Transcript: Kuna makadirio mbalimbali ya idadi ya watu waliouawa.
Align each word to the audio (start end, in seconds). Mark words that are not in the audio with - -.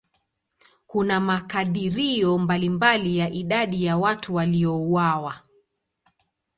Kuna 0.87 1.19
makadirio 1.19 2.37
mbalimbali 2.37 3.17
ya 3.17 3.29
idadi 3.31 3.83
ya 3.83 3.97
watu 3.97 4.35
waliouawa. 4.35 5.41